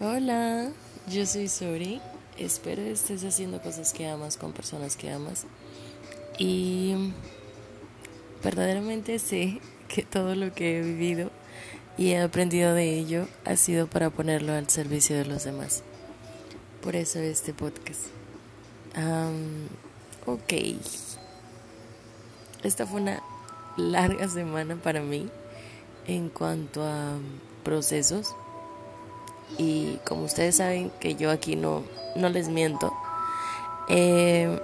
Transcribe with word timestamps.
Hola, 0.00 0.70
yo 1.08 1.26
soy 1.26 1.48
Sori. 1.48 2.00
Espero 2.36 2.82
estés 2.82 3.24
haciendo 3.24 3.60
cosas 3.60 3.92
que 3.92 4.06
amas 4.06 4.36
con 4.36 4.52
personas 4.52 4.96
que 4.96 5.10
amas. 5.10 5.44
Y 6.38 7.12
verdaderamente 8.44 9.18
sé 9.18 9.60
que 9.88 10.04
todo 10.04 10.36
lo 10.36 10.54
que 10.54 10.78
he 10.78 10.82
vivido 10.82 11.32
y 11.96 12.12
he 12.12 12.20
aprendido 12.22 12.74
de 12.74 12.96
ello 12.96 13.26
ha 13.44 13.56
sido 13.56 13.88
para 13.88 14.10
ponerlo 14.10 14.52
al 14.52 14.70
servicio 14.70 15.16
de 15.16 15.24
los 15.24 15.42
demás. 15.42 15.82
Por 16.80 16.94
eso 16.94 17.18
este 17.18 17.52
podcast. 17.52 18.02
ok. 20.26 20.52
Esta 22.62 22.86
fue 22.86 23.00
una 23.00 23.20
larga 23.76 24.28
semana 24.28 24.76
para 24.76 25.00
mí 25.00 25.28
en 26.06 26.28
cuanto 26.28 26.84
a 26.84 27.16
procesos 27.64 28.36
y 29.56 29.98
como 30.06 30.24
ustedes 30.24 30.56
saben 30.56 30.90
que 31.00 31.14
yo 31.14 31.30
aquí 31.30 31.56
no, 31.56 31.84
no 32.16 32.28
les 32.28 32.48
miento, 32.48 32.92
eh, 33.88 34.60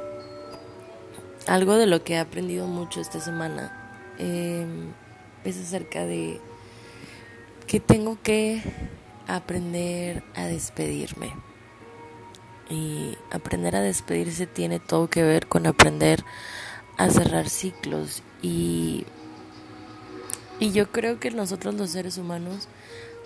algo 1.47 1.77
de 1.77 1.87
lo 1.87 2.05
que 2.05 2.15
he 2.15 2.19
aprendido 2.19 2.67
mucho 2.67 3.01
esta 3.01 3.21
semana 3.21 4.15
eh, 4.19 4.67
es 5.45 5.59
acerca 5.59 6.05
de 6.05 6.41
que 7.67 7.81
tengo 7.81 8.19
que 8.23 8.63
aprender 9.27 10.23
a 10.35 10.45
despedirme. 10.45 11.33
Y 12.71 13.17
aprender 13.31 13.77
a 13.77 13.83
despedirse 13.83 14.47
tiene 14.47 14.81
todo 14.81 15.11
que 15.11 15.23
ver 15.23 15.47
con 15.47 15.67
aprender 15.67 16.25
a 16.97 17.11
cerrar 17.11 17.49
ciclos 17.51 18.23
y, 18.41 19.05
y 20.61 20.73
yo 20.73 20.91
creo 20.91 21.21
que 21.21 21.31
nosotros 21.31 21.75
los 21.75 21.91
seres 21.91 22.17
humanos 22.17 22.69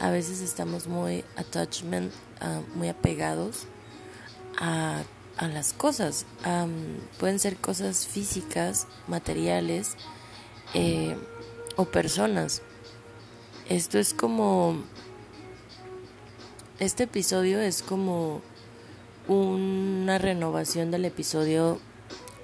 a 0.01 0.11
veces 0.11 0.41
estamos 0.41 0.87
muy 0.87 1.25
attachment, 1.37 2.13
ah, 2.41 2.61
muy 2.75 2.89
apegados 2.89 3.67
a, 4.59 5.03
a 5.37 5.49
las 5.49 5.73
cosas. 5.73 6.27
pueden 7.19 7.39
ser 7.39 7.57
cosas 7.57 8.07
físicas, 8.07 8.87
materiales 9.07 9.97
eh, 10.75 11.17
o 11.77 11.87
personas. 11.87 12.63
Esto 13.69 13.99
es 13.99 14.15
como... 14.15 14.83
Este 16.79 17.05
episodio 17.05 17.61
es 17.61 17.83
como 17.83 18.41
una 19.27 20.19
renovación 20.19 20.93
del 20.93 21.05
episodio 21.05 21.81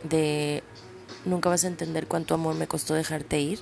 de 0.03 0.65
Nunca 1.25 1.49
vas 1.49 1.65
a 1.65 1.69
entender 1.69 2.07
cuánto 2.07 2.35
amor 2.35 2.55
me 2.55 2.67
costó 2.67 2.95
dejarte 2.95 3.41
ir. 3.41 3.59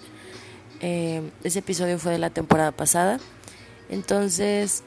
Eh, 0.81 1.23
ese 1.45 1.61
episodio 1.61 1.99
fue 1.99 2.13
de 2.13 2.19
la 2.19 2.31
temporada 2.31 2.73
pasada. 2.73 3.21
Entonces, 3.93 4.85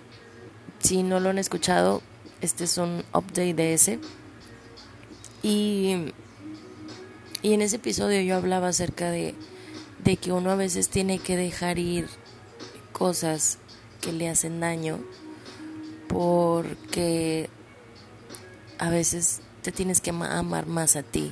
si 0.79 1.03
no 1.03 1.19
lo 1.19 1.29
han 1.29 1.37
escuchado, 1.37 2.01
este 2.41 2.63
es 2.63 2.79
un 2.79 3.03
update 3.13 3.53
de 3.53 3.75
ese. 3.75 3.99
Y, 5.43 6.11
y 7.43 7.53
en 7.53 7.61
ese 7.61 7.75
episodio 7.75 8.19
yo 8.21 8.35
hablaba 8.35 8.69
acerca 8.69 9.11
de, 9.11 9.35
de 10.03 10.17
que 10.17 10.31
uno 10.31 10.49
a 10.49 10.55
veces 10.55 10.89
tiene 10.89 11.19
que 11.19 11.37
dejar 11.37 11.77
ir 11.77 12.07
cosas 12.93 13.59
que 14.01 14.11
le 14.11 14.27
hacen 14.27 14.59
daño 14.59 14.99
porque 16.07 17.47
a 18.79 18.89
veces 18.89 19.41
te 19.61 19.71
tienes 19.71 20.01
que 20.01 20.09
amar 20.09 20.65
más 20.65 20.95
a 20.95 21.03
ti 21.03 21.31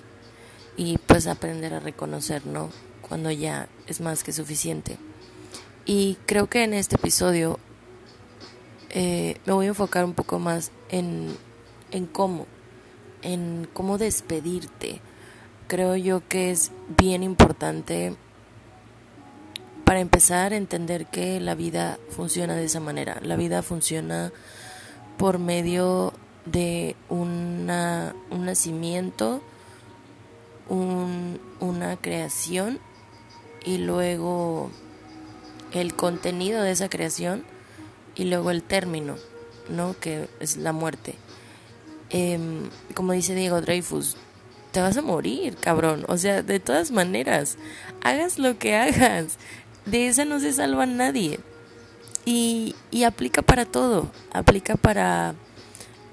y 0.78 1.00
pues 1.00 1.26
aprender 1.26 1.74
a 1.74 1.80
reconocer, 1.80 2.46
¿no? 2.46 2.70
Cuando 3.02 3.32
ya 3.32 3.68
es 3.88 4.00
más 4.00 4.24
que 4.24 4.32
suficiente. 4.32 5.00
Y 5.86 6.18
creo 6.26 6.48
que 6.48 6.64
en 6.64 6.74
este 6.74 6.96
episodio 6.96 7.60
eh, 8.90 9.38
me 9.46 9.54
voy 9.54 9.66
a 9.66 9.70
enfocar 9.70 10.06
un 10.06 10.14
poco 10.14 10.40
más 10.40 10.72
en, 10.90 11.36
en 11.92 12.06
cómo, 12.06 12.46
en 13.22 13.68
cómo 13.74 13.98
despedirte. 13.98 15.02
Creo 15.68 15.96
yo 15.96 16.22
que 16.28 16.52
es 16.52 16.72
bien 16.98 17.24
importante 17.24 18.16
para 19.84 20.00
empezar 20.00 20.54
a 20.54 20.58
entender 20.58 21.08
que 21.08 21.40
la 21.40 21.56
vida 21.56 22.00
funciona 22.10 22.56
de 22.56 22.66
esa 22.66 22.80
manera. 22.80 23.20
La 23.22 23.36
vida 23.36 23.62
funciona 23.62 24.32
por 25.18 25.38
medio 25.38 26.14
de 26.46 26.96
una, 27.10 28.16
un 28.30 28.46
nacimiento, 28.46 29.42
un, 30.70 31.40
una 31.60 31.98
creación 31.98 32.80
y 33.66 33.80
luego 33.80 34.72
el 35.74 35.96
contenido 35.96 36.62
de 36.62 36.72
esa 36.72 36.90
creación 36.90 37.44
y 38.16 38.26
luego 38.26 38.52
el 38.52 38.64
término, 38.64 39.16
¿no? 39.70 39.96
Que 40.00 40.28
es 40.40 40.58
la 40.58 40.72
muerte. 40.72 41.16
Em, 42.10 42.70
como 42.94 43.14
dice 43.14 43.34
Diego 43.36 43.60
Dreyfus, 43.62 44.18
te 44.72 44.82
vas 44.82 44.98
a 44.98 45.02
morir, 45.02 45.56
cabrón. 45.56 46.06
O 46.08 46.18
sea, 46.18 46.44
de 46.44 46.60
todas 46.60 46.92
maneras, 46.92 47.58
hagas 48.04 48.38
lo 48.40 48.58
que 48.58 48.76
hagas, 48.76 49.38
de 49.86 50.08
esa 50.08 50.26
no 50.26 50.40
se 50.40 50.54
salva 50.54 50.86
nadie. 50.86 51.40
Y, 52.26 52.76
y 52.92 53.04
aplica 53.04 53.42
para 53.42 53.66
todo, 53.66 54.12
aplica 54.32 54.76
para 54.76 55.36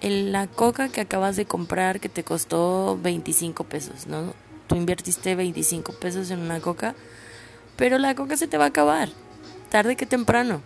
la 0.02 0.46
coca 0.48 0.88
que 0.88 1.02
acabas 1.02 1.36
de 1.36 1.44
comprar 1.44 2.00
que 2.00 2.08
te 2.08 2.24
costó 2.24 2.98
25 3.00 3.64
pesos, 3.64 4.06
¿no? 4.06 4.34
Tú 4.66 4.74
invertiste 4.76 5.34
25 5.36 5.92
pesos 5.92 6.30
en 6.30 6.40
una 6.40 6.60
coca, 6.60 6.94
pero 7.76 7.98
la 7.98 8.14
coca 8.14 8.36
se 8.36 8.48
te 8.48 8.58
va 8.58 8.64
a 8.64 8.68
acabar 8.68 9.10
tarde 9.70 9.96
que 9.96 10.04
temprano. 10.04 10.60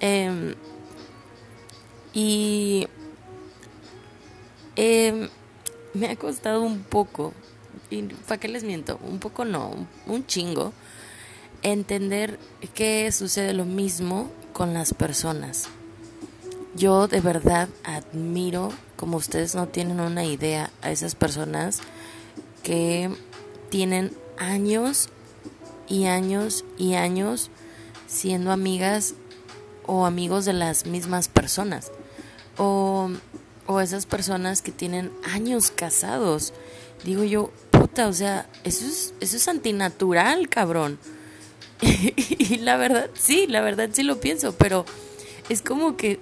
Em, 0.00 0.54
y 2.14 2.86
em, 4.76 5.28
me 5.92 6.08
ha 6.08 6.16
costado 6.16 6.62
un 6.62 6.82
poco, 6.82 7.34
y 7.90 8.02
¿para 8.02 8.38
qué 8.40 8.48
les 8.48 8.64
miento? 8.64 8.98
Un 9.02 9.18
poco 9.18 9.44
no, 9.44 9.74
un 10.06 10.26
chingo, 10.26 10.72
entender 11.62 12.38
que 12.74 13.10
sucede 13.12 13.52
lo 13.52 13.64
mismo 13.64 14.30
con 14.52 14.72
las 14.72 14.94
personas. 14.94 15.68
Yo 16.74 17.08
de 17.08 17.20
verdad 17.20 17.68
admiro, 17.82 18.70
como 18.96 19.16
ustedes 19.16 19.54
no 19.54 19.66
tienen 19.66 20.00
una 20.00 20.24
idea, 20.24 20.70
a 20.80 20.92
esas 20.92 21.14
personas 21.14 21.80
que 22.62 23.10
tienen 23.70 24.12
años 24.38 25.08
y 25.88 26.04
años 26.04 26.64
y 26.76 26.94
años 26.94 27.50
siendo 28.08 28.50
amigas 28.50 29.14
o 29.86 30.06
amigos 30.06 30.44
de 30.44 30.54
las 30.54 30.86
mismas 30.86 31.28
personas. 31.28 31.92
O, 32.56 33.10
o 33.66 33.80
esas 33.80 34.06
personas 34.06 34.62
que 34.62 34.72
tienen 34.72 35.12
años 35.22 35.70
casados. 35.70 36.52
Digo 37.04 37.22
yo, 37.22 37.52
puta, 37.70 38.08
o 38.08 38.12
sea, 38.12 38.48
eso 38.64 38.84
es, 38.86 39.14
eso 39.20 39.36
es 39.36 39.46
antinatural, 39.46 40.48
cabrón. 40.48 40.98
y 41.80 42.56
la 42.56 42.76
verdad, 42.76 43.08
sí, 43.14 43.46
la 43.46 43.60
verdad 43.60 43.90
sí 43.92 44.02
lo 44.02 44.18
pienso, 44.18 44.52
pero 44.52 44.84
es 45.48 45.62
como 45.62 45.96
que, 45.96 46.18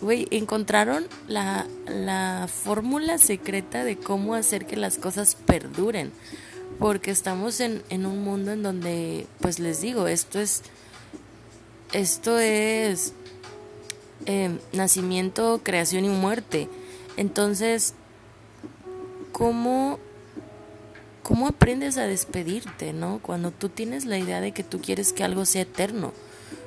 güey, 0.00 0.26
encontraron 0.30 1.06
la, 1.28 1.66
la 1.86 2.48
fórmula 2.50 3.18
secreta 3.18 3.84
de 3.84 3.96
cómo 3.96 4.34
hacer 4.34 4.66
que 4.66 4.76
las 4.76 4.96
cosas 4.96 5.34
perduren. 5.34 6.12
Porque 6.78 7.10
estamos 7.10 7.60
en, 7.60 7.82
en 7.88 8.04
un 8.04 8.22
mundo 8.22 8.52
en 8.52 8.62
donde, 8.62 9.26
pues 9.40 9.58
les 9.58 9.80
digo, 9.80 10.08
esto 10.08 10.38
es 10.38 10.62
esto 11.92 12.38
es 12.38 13.12
em, 14.26 14.58
nacimiento, 14.72 15.60
creación 15.62 16.04
y 16.04 16.08
muerte. 16.08 16.68
Entonces, 17.16 17.94
¿cómo, 19.32 19.98
¿cómo 21.22 21.48
aprendes 21.48 21.98
a 21.98 22.06
despedirte, 22.06 22.92
no? 22.92 23.20
Cuando 23.22 23.50
tú 23.50 23.68
tienes 23.68 24.04
la 24.04 24.18
idea 24.18 24.40
de 24.40 24.52
que 24.52 24.64
tú 24.64 24.80
quieres 24.80 25.12
que 25.12 25.24
algo 25.24 25.44
sea 25.44 25.62
eterno. 25.62 26.12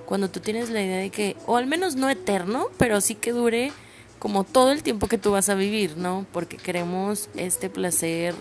Cuando 0.05 0.29
tú 0.29 0.39
tienes 0.39 0.69
la 0.69 0.81
idea 0.81 0.97
de 0.97 1.11
que, 1.11 1.35
o 1.45 1.57
al 1.57 1.67
menos 1.67 1.95
no 1.95 2.09
eterno, 2.09 2.67
pero 2.77 3.01
sí 3.01 3.15
que 3.15 3.31
dure 3.31 3.71
como 4.17 4.43
todo 4.43 4.71
el 4.71 4.83
tiempo 4.83 5.07
que 5.07 5.17
tú 5.17 5.31
vas 5.31 5.49
a 5.49 5.55
vivir, 5.55 5.97
¿no? 5.97 6.25
Porque 6.31 6.57
queremos 6.57 7.29
este 7.35 7.69
placer 7.69 8.35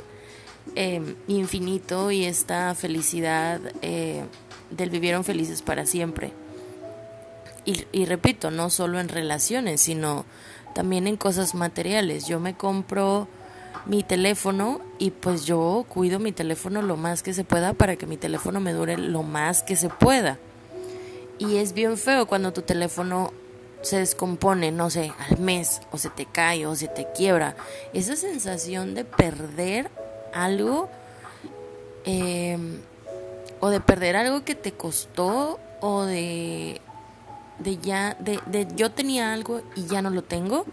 em, 0.75 1.14
infinito 1.29 2.11
y 2.11 2.25
esta 2.25 2.75
felicidad 2.75 3.61
eh, 3.82 4.25
del 4.70 4.91
vivieron 4.91 5.25
felices 5.25 5.62
para 5.62 5.87
siempre. 5.87 6.32
Y, 7.93 8.06
repito, 8.06 8.50
no 8.50 8.70
solo 8.70 8.99
en 8.99 9.11
relaciones, 9.11 9.82
sino 9.82 10.25
también 10.75 11.06
en 11.06 11.19
cosas 11.19 11.55
materiales. 11.55 12.26
Yo 12.26 12.41
me 12.41 12.56
compro 12.56 13.29
mi 13.85 14.03
teléfono 14.03 14.81
y 14.99 15.11
pues 15.11 15.44
yo 15.44 15.85
cuido 15.87 16.19
mi 16.19 16.32
teléfono 16.32 16.81
lo 16.81 16.97
más 16.97 17.23
que 17.23 17.35
se 17.35 17.44
pueda 17.44 17.75
para 17.75 17.97
que 17.97 18.06
mi 18.06 18.17
teléfono 18.17 18.59
me 18.59 18.73
dure 18.73 18.97
lo 18.97 19.23
más 19.23 19.62
que 19.62 19.76
se 19.76 19.91
pueda. 19.91 20.38
Y 21.38 21.59
es 21.59 21.75
bien 21.75 21.99
feo 21.99 22.25
cuando 22.25 22.55
tu 22.55 22.62
teléfono 22.62 23.35
se 23.82 23.99
descompone, 23.99 24.73
no 24.73 24.88
sé, 24.88 25.12
al 25.29 25.38
mes, 25.38 25.82
o 25.93 25.99
se 25.99 26.09
te 26.09 26.25
cae, 26.25 26.64
o 26.64 26.75
se 26.75 26.88
te 26.88 27.06
quiebra. 27.14 27.55
Esa 27.93 28.17
sensación 28.17 28.94
de 28.94 29.05
perder 29.05 29.91
algo, 30.32 30.88
em, 32.06 32.81
o 33.61 33.69
de 33.69 33.81
perder 33.81 34.17
algo 34.17 34.43
que 34.43 34.55
te 34.55 34.73
costó, 34.73 35.61
o 35.81 36.05
de 36.05 36.81
de 37.58 37.78
ya, 37.78 38.16
de, 38.20 38.40
de 38.46 38.66
yo 38.76 38.90
tenía 38.90 39.32
algo 39.32 39.62
y 39.75 39.87
ya 39.87 40.02
no 40.02 40.10
lo 40.10 40.22
tengo, 40.22 40.64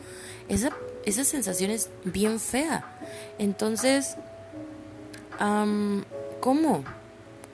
esa, 0.50 0.72
esa 1.06 1.24
sensación 1.24 1.72
es 1.72 1.90
bien 2.04 2.40
fea. 2.40 2.86
Entonces, 3.38 4.16
¿cómo? 6.40 6.84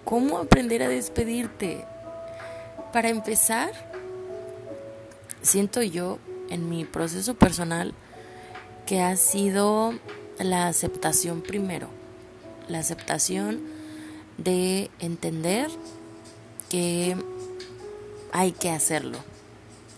¿Cómo 0.06 0.40
aprender 0.40 0.84
a 0.84 0.90
despedirte? 0.90 1.86
Para 2.92 3.10
empezar, 3.10 3.72
siento 5.42 5.82
yo 5.82 6.20
en 6.50 6.70
mi 6.70 6.86
proceso 6.86 7.36
personal 7.36 7.94
que 8.86 9.02
ha 9.02 9.16
sido 9.16 9.94
la 10.40 10.68
aceptación 10.68 11.42
primero. 11.42 11.88
La 12.68 12.80
aceptación 12.80 13.62
de 14.38 14.90
entender 15.00 15.70
que 16.70 17.16
hay 18.32 18.52
que 18.52 18.70
hacerlo, 18.70 19.18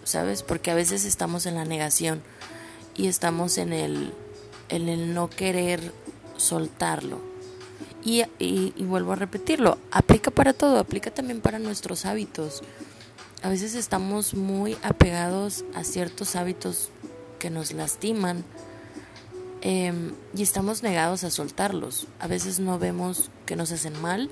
¿sabes? 0.04 0.44
Porque 0.44 0.72
a 0.72 0.76
veces 0.76 1.06
estamos 1.06 1.46
en 1.46 1.56
la 1.56 1.66
negación 1.66 2.22
y 2.96 3.08
estamos 3.08 3.58
en 3.58 3.74
el, 3.74 4.14
en 4.70 4.90
el 4.90 5.14
no 5.14 5.30
querer 5.30 5.92
soltarlo. 6.38 7.22
Y, 8.04 8.24
y, 8.38 8.74
y, 8.76 8.84
vuelvo 8.84 9.14
a 9.14 9.16
repetirlo, 9.16 9.78
aplica 9.90 10.30
para 10.30 10.52
todo, 10.52 10.78
aplica 10.78 11.10
también 11.10 11.40
para 11.40 11.58
nuestros 11.58 12.06
hábitos. 12.06 12.62
A 13.44 13.50
veces 13.50 13.76
estamos 13.76 14.34
muy 14.34 14.78
apegados 14.84 15.64
a 15.74 15.86
ciertos 15.86 16.36
hábitos 16.36 16.90
que 17.40 17.50
nos 17.50 17.72
lastiman 17.72 18.44
eh, 19.62 19.94
y 20.36 20.44
estamos 20.44 20.84
negados 20.84 21.24
a 21.24 21.32
soltarlos. 21.32 22.08
A 22.20 22.28
veces 22.28 22.60
no 22.60 22.78
vemos 22.80 23.32
que 23.46 23.56
nos 23.56 23.72
hacen 23.72 24.00
mal 24.02 24.30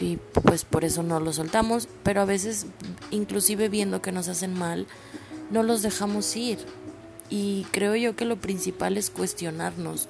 y, 0.00 0.16
pues 0.42 0.64
por 0.64 0.84
eso 0.84 1.02
no 1.02 1.20
los 1.20 1.36
soltamos, 1.36 1.88
pero 2.02 2.20
a 2.20 2.24
veces 2.24 2.66
inclusive 3.10 3.68
viendo 3.68 4.00
que 4.00 4.12
nos 4.12 4.28
hacen 4.28 4.54
mal, 4.54 4.86
no 5.50 5.62
los 5.62 5.82
dejamos 5.82 6.36
ir. 6.36 6.58
Y 7.30 7.66
creo 7.72 7.94
yo 7.96 8.16
que 8.16 8.24
lo 8.24 8.40
principal 8.40 8.96
es 8.96 9.10
cuestionarnos 9.10 10.08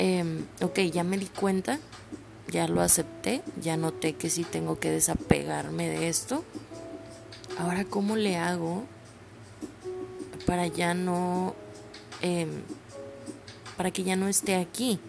eh, 0.00 0.44
ok, 0.62 0.78
ya 0.92 1.02
me 1.02 1.18
di 1.18 1.26
cuenta, 1.26 1.80
ya 2.46 2.68
lo 2.68 2.82
acepté, 2.82 3.42
ya 3.60 3.76
noté 3.76 4.14
que 4.14 4.30
sí 4.30 4.44
tengo 4.44 4.78
que 4.78 4.92
desapegarme 4.92 5.88
de 5.88 6.08
esto. 6.08 6.44
Ahora, 7.58 7.84
¿cómo 7.84 8.14
le 8.14 8.36
hago 8.36 8.84
para 10.46 10.68
ya 10.68 10.94
no, 10.94 11.56
eh, 12.22 12.46
para 13.76 13.90
que 13.90 14.04
ya 14.04 14.14
no 14.14 14.28
esté 14.28 14.54
aquí? 14.54 15.00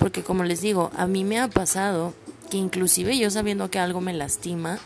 Porque 0.00 0.22
como 0.22 0.44
les 0.44 0.62
digo, 0.62 0.90
a 0.96 1.06
mí 1.06 1.24
me 1.24 1.38
ha 1.38 1.48
pasado 1.48 2.14
que 2.50 2.56
inclusive 2.56 3.16
yo 3.16 3.30
sabiendo 3.30 3.70
que 3.70 3.78
algo 3.78 4.00
me 4.00 4.14
lastima, 4.14 4.78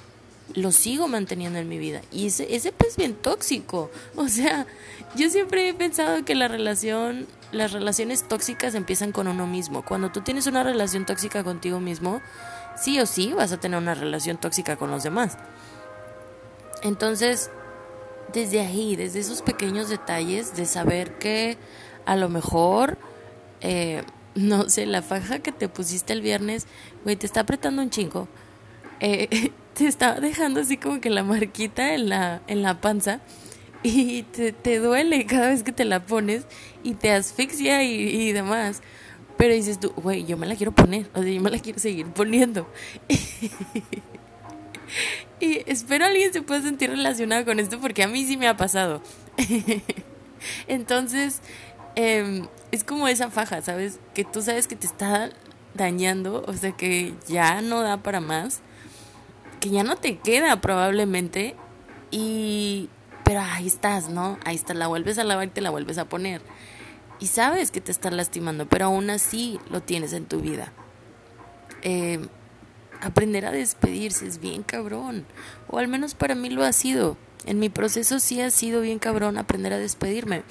lo 0.54 0.72
sigo 0.72 1.06
manteniendo 1.06 1.60
en 1.60 1.68
mi 1.68 1.78
vida. 1.78 2.02
Y 2.10 2.26
ese, 2.26 2.54
ese 2.54 2.72
pues 2.72 2.96
bien 2.96 3.14
tóxico. 3.14 3.90
O 4.16 4.28
sea, 4.28 4.66
yo 5.14 5.30
siempre 5.30 5.68
he 5.68 5.72
pensado 5.72 6.24
que 6.24 6.34
la 6.34 6.48
relación, 6.48 7.26
las 7.52 7.72
relaciones 7.72 8.26
tóxicas 8.26 8.74
empiezan 8.74 9.12
con 9.12 9.28
uno 9.28 9.46
mismo. 9.46 9.84
Cuando 9.84 10.10
tú 10.10 10.20
tienes 10.20 10.48
una 10.48 10.64
relación 10.64 11.06
tóxica 11.06 11.44
contigo 11.44 11.78
mismo, 11.78 12.20
sí 12.76 12.98
o 12.98 13.06
sí 13.06 13.32
vas 13.32 13.52
a 13.52 13.60
tener 13.60 13.78
una 13.78 13.94
relación 13.94 14.36
tóxica 14.36 14.76
con 14.76 14.90
los 14.90 15.04
demás. 15.04 15.38
Entonces, 16.82 17.50
desde 18.32 18.60
ahí, 18.60 18.96
desde 18.96 19.20
esos 19.20 19.42
pequeños 19.42 19.88
detalles 19.88 20.56
de 20.56 20.66
saber 20.66 21.18
que 21.18 21.56
a 22.04 22.16
lo 22.16 22.28
mejor, 22.28 22.98
eh, 23.60 24.02
no 24.34 24.68
sé, 24.68 24.86
la 24.86 25.02
faja 25.02 25.38
que 25.38 25.52
te 25.52 25.68
pusiste 25.68 26.12
el 26.12 26.20
viernes, 26.20 26.66
güey, 27.04 27.16
te 27.16 27.26
está 27.26 27.40
apretando 27.40 27.82
un 27.82 27.90
chingo. 27.90 28.28
Eh, 29.00 29.50
te 29.74 29.86
estaba 29.86 30.20
dejando 30.20 30.60
así 30.60 30.76
como 30.76 31.00
que 31.00 31.10
la 31.10 31.22
marquita 31.22 31.94
en 31.94 32.08
la, 32.08 32.42
en 32.46 32.62
la 32.62 32.80
panza 32.80 33.20
y 33.82 34.22
te, 34.22 34.52
te 34.52 34.78
duele 34.78 35.26
cada 35.26 35.48
vez 35.48 35.62
que 35.62 35.72
te 35.72 35.84
la 35.84 36.00
pones 36.00 36.46
y 36.82 36.94
te 36.94 37.10
asfixia 37.10 37.82
y, 37.82 37.94
y 37.94 38.32
demás. 38.32 38.82
Pero 39.36 39.52
dices 39.52 39.80
tú, 39.80 39.92
güey, 39.96 40.24
yo 40.24 40.36
me 40.36 40.46
la 40.46 40.54
quiero 40.54 40.72
poner, 40.72 41.10
o 41.12 41.22
sea, 41.22 41.30
yo 41.30 41.40
me 41.40 41.50
la 41.50 41.58
quiero 41.58 41.78
seguir 41.78 42.06
poniendo. 42.06 42.68
y 45.40 45.62
espero 45.66 46.06
alguien 46.06 46.32
se 46.32 46.42
pueda 46.42 46.62
sentir 46.62 46.90
relacionado 46.90 47.44
con 47.44 47.58
esto 47.58 47.80
porque 47.80 48.04
a 48.04 48.08
mí 48.08 48.24
sí 48.24 48.36
me 48.36 48.48
ha 48.48 48.56
pasado. 48.56 49.02
Entonces, 50.68 51.40
eh, 51.96 52.46
es 52.72 52.84
como 52.84 53.08
esa 53.08 53.30
faja, 53.30 53.62
¿sabes? 53.62 53.98
Que 54.14 54.24
tú 54.24 54.42
sabes 54.42 54.68
que 54.68 54.76
te 54.76 54.86
está 54.86 55.30
dañando, 55.74 56.44
o 56.46 56.52
sea, 56.54 56.72
que 56.72 57.14
ya 57.26 57.60
no 57.60 57.82
da 57.82 57.98
para 57.98 58.20
más 58.20 58.62
que 59.64 59.70
ya 59.70 59.82
no 59.82 59.96
te 59.96 60.18
queda 60.18 60.60
probablemente 60.60 61.56
y 62.10 62.90
pero 63.24 63.40
ahí 63.40 63.66
estás, 63.66 64.10
¿no? 64.10 64.38
Ahí 64.44 64.56
está, 64.56 64.74
la 64.74 64.88
vuelves 64.88 65.16
a 65.16 65.24
lavar 65.24 65.46
y 65.46 65.50
te 65.50 65.62
la 65.62 65.70
vuelves 65.70 65.96
a 65.96 66.04
poner. 66.04 66.42
Y 67.18 67.28
sabes 67.28 67.70
que 67.70 67.80
te 67.80 67.90
está 67.90 68.10
lastimando, 68.10 68.68
pero 68.68 68.84
aún 68.84 69.08
así 69.08 69.58
lo 69.70 69.80
tienes 69.80 70.12
en 70.12 70.26
tu 70.26 70.42
vida. 70.42 70.70
Eh, 71.80 72.20
aprender 73.00 73.46
a 73.46 73.52
despedirse 73.52 74.26
es 74.26 74.38
bien 74.38 74.62
cabrón, 74.62 75.24
o 75.68 75.78
al 75.78 75.88
menos 75.88 76.14
para 76.14 76.34
mí 76.34 76.50
lo 76.50 76.62
ha 76.62 76.72
sido. 76.74 77.16
En 77.46 77.58
mi 77.58 77.70
proceso 77.70 78.20
sí 78.20 78.42
ha 78.42 78.50
sido 78.50 78.82
bien 78.82 78.98
cabrón 78.98 79.38
aprender 79.38 79.72
a 79.72 79.78
despedirme. 79.78 80.42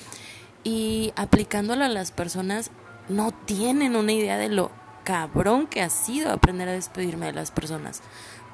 Y 0.64 1.14
aplicándolo 1.16 1.84
a 1.84 1.90
las 1.90 2.12
personas, 2.12 2.72
no 3.10 3.32
tienen 3.32 3.96
una 3.96 4.14
idea 4.14 4.38
de 4.38 4.50
lo 4.50 4.72
cabrón 5.04 5.68
que 5.68 5.82
ha 5.82 5.90
sido 5.90 6.32
aprender 6.32 6.70
a 6.70 6.74
despedirme 6.74 7.26
de 7.26 7.34
las 7.34 7.52
personas 7.52 8.02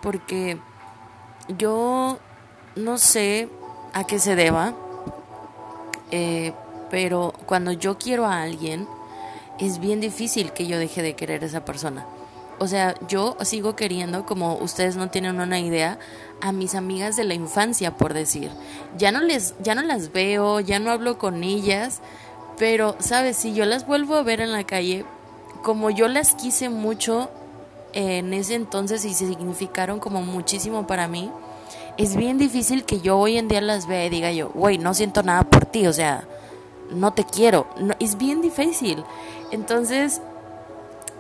porque 0.02 0.58
yo 1.58 2.20
no 2.76 2.98
sé 2.98 3.50
a 3.94 4.06
qué 4.06 4.20
se 4.20 4.36
deba, 4.36 4.74
eh, 6.12 6.54
pero 6.90 7.34
cuando 7.46 7.72
yo 7.72 7.98
quiero 7.98 8.26
a 8.26 8.42
alguien, 8.42 8.88
es 9.60 9.80
bien 9.80 10.00
difícil 10.00 10.54
que 10.54 10.68
yo 10.68 10.78
deje 10.78 11.02
de 11.02 11.16
querer 11.16 11.44
a 11.44 11.48
esa 11.48 11.66
persona. 11.66 12.06
O 12.60 12.68
sea, 12.68 12.96
yo 13.08 13.38
sigo 13.42 13.76
queriendo, 13.76 14.26
como 14.26 14.56
ustedes 14.58 14.96
no 14.96 15.10
tienen 15.10 15.40
una 15.40 15.60
idea, 15.60 15.98
a 16.42 16.52
mis 16.52 16.76
amigas 16.76 17.16
de 17.16 17.24
la 17.24 17.34
infancia, 17.34 17.98
por 17.98 18.14
decir. 18.14 18.52
Ya 18.98 19.12
no 19.12 19.22
les, 19.22 19.56
ya 19.62 19.76
no 19.76 19.82
las 19.82 20.12
veo, 20.12 20.60
ya 20.60 20.80
no 20.80 20.92
hablo 20.92 21.18
con 21.18 21.44
ellas, 21.44 22.02
pero, 22.58 22.96
sabes, 23.00 23.38
si 23.38 23.54
yo 23.54 23.66
las 23.66 23.88
vuelvo 23.88 24.16
a 24.16 24.24
ver 24.24 24.42
en 24.42 24.52
la 24.52 24.66
calle, 24.66 25.06
como 25.64 25.90
yo 25.90 26.08
las 26.08 26.36
quise 26.36 26.70
mucho 26.70 27.30
en 27.94 28.34
ese 28.34 28.56
entonces 28.56 29.06
y 29.06 29.14
significaron 29.14 30.00
como 30.00 30.22
muchísimo 30.22 30.86
para 30.86 31.08
mí, 31.08 31.32
es 31.98 32.16
bien 32.16 32.38
difícil 32.38 32.86
que 32.86 33.02
yo 33.02 33.18
hoy 33.18 33.38
en 33.38 33.48
día 33.48 33.62
las 33.62 33.88
vea 33.88 34.06
y 34.06 34.10
diga 34.10 34.32
yo, 34.32 34.50
güey, 34.50 34.78
no 34.78 34.94
siento 34.94 35.24
nada 35.24 35.44
por 35.44 35.66
ti, 35.66 35.88
o 35.88 35.94
sea, 35.94 36.26
no 36.92 37.14
te 37.14 37.24
quiero. 37.24 37.68
No, 37.78 37.96
es 38.00 38.18
bien 38.18 38.42
difícil. 38.42 39.04
Entonces, 39.52 40.22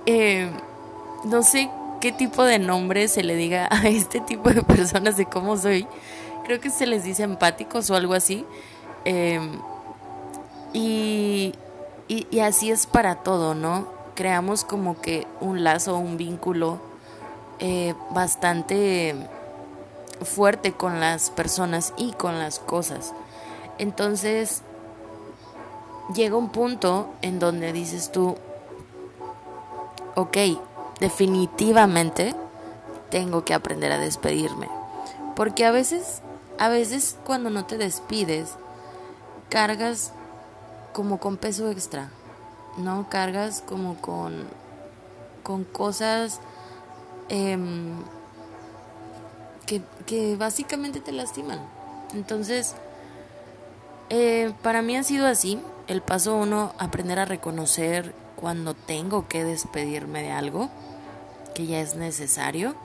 eh, 0.06 0.50
no 1.26 1.44
sé 1.44 1.70
qué 2.02 2.12
tipo 2.12 2.44
de 2.44 2.60
nombre 2.60 3.08
se 3.08 3.24
le 3.24 3.36
diga 3.36 3.68
a 3.72 3.88
este 3.88 4.20
tipo 4.20 4.50
de 4.50 4.64
personas 4.64 5.18
de 5.18 5.26
cómo 5.26 5.58
soy. 5.58 5.88
Creo 6.46 6.60
que 6.60 6.70
se 6.70 6.88
les 6.88 7.04
dice 7.04 7.24
empáticos 7.24 7.90
o 7.90 7.96
algo 7.96 8.14
así. 8.14 8.46
Y, 10.74 11.54
y, 12.08 12.28
y 12.30 12.40
así 12.40 12.72
es 12.72 12.86
para 12.86 13.16
todo, 13.16 13.56
¿no? 13.56 14.00
creamos 14.20 14.66
como 14.66 15.00
que 15.00 15.26
un 15.40 15.64
lazo, 15.64 15.96
un 15.96 16.18
vínculo 16.18 16.78
eh, 17.60 17.96
bastante 18.10 19.16
fuerte 20.22 20.74
con 20.74 21.00
las 21.00 21.30
personas 21.30 21.94
y 21.96 22.12
con 22.12 22.38
las 22.38 22.60
cosas. 22.60 23.14
Entonces, 23.78 24.62
llega 26.14 26.36
un 26.36 26.50
punto 26.50 27.08
en 27.22 27.40
donde 27.40 27.72
dices 27.72 28.12
tú, 28.12 28.36
ok, 30.16 30.38
definitivamente 31.00 32.36
tengo 33.10 33.46
que 33.46 33.54
aprender 33.54 33.92
a 33.92 34.00
despedirme. 34.00 34.68
Porque 35.36 35.66
a 35.66 35.72
veces, 35.72 36.22
a 36.58 36.70
veces 36.70 37.18
cuando 37.26 37.50
no 37.50 37.66
te 37.66 37.78
despides, 37.78 38.56
cargas 39.50 40.12
como 40.94 41.20
con 41.20 41.38
peso 41.38 41.70
extra. 41.70 42.10
¿no? 42.80 43.08
Cargas 43.10 43.62
como 43.66 43.96
con, 44.02 44.46
con 45.44 45.64
cosas 45.64 46.40
em, 47.30 47.96
que, 50.06 50.36
básicamente 50.36 51.00
te 51.00 51.12
lastiman. 51.12 51.60
Entonces, 52.14 52.76
eh, 54.10 54.54
para 54.64 54.82
mí 54.82 54.98
ha 54.98 55.04
sido 55.04 55.28
así. 55.28 55.62
El 55.88 56.02
paso 56.02 56.36
uno, 56.36 56.74
aprender 56.78 57.20
a 57.20 57.26
reconocer 57.26 58.14
cuando 58.40 58.74
tengo 58.74 59.28
que 59.28 59.44
despedirme 59.44 60.24
de 60.24 60.32
algo 60.32 60.70
que 61.54 61.68
ya 61.68 61.82
es 61.82 61.96
necesario. 61.96 62.76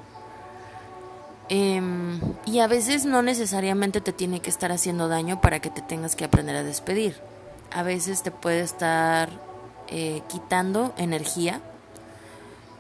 Em, 1.49 2.20
y 2.46 2.58
a 2.61 2.66
veces 2.66 3.04
no 3.04 3.23
necesariamente 3.23 4.00
te 4.00 4.12
tiene 4.12 4.40
que 4.40 4.50
estar 4.50 4.73
haciendo 4.73 5.08
daño 5.08 5.40
para 5.40 5.61
que 5.61 5.70
te 5.70 5.82
tengas 5.82 6.16
que 6.16 6.25
aprender 6.25 6.56
a 6.56 6.62
despedir. 6.64 7.16
A 7.73 7.82
veces 7.82 8.23
te 8.23 8.30
puede 8.30 8.61
estar 8.61 9.28
eh, 9.88 10.23
quitando 10.28 10.94
energía 10.96 11.61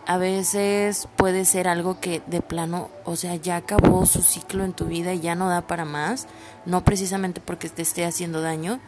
A 0.06 0.18
veces 0.18 1.08
puede 1.16 1.44
ser 1.44 1.68
algo 1.68 2.00
que 2.00 2.22
de 2.26 2.42
plano, 2.42 2.90
o 3.04 3.16
sea, 3.16 3.36
ya 3.36 3.56
acabó 3.56 4.04
su 4.04 4.20
ciclo 4.22 4.64
en 4.64 4.74
tu 4.74 4.84
vida 4.86 5.14
y 5.14 5.20
ya 5.20 5.34
no 5.34 5.48
da 5.48 5.62
para 5.62 5.86
más, 5.86 6.26
no 6.66 6.84
precisamente 6.84 7.40
porque 7.40 7.70
te 7.70 7.80
esté 7.82 8.04
haciendo 8.04 8.42
daño, 8.42 8.80